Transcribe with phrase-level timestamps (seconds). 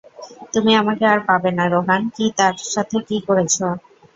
[0.53, 3.55] তুমি আমাকে আর পাবে না রোহান কি তার সাথে কি করেছ?